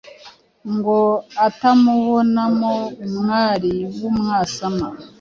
ngo 0.75 0.99
atamubonamo 1.47 2.73
umwari 3.05 3.73
w'umwasama 3.99 4.85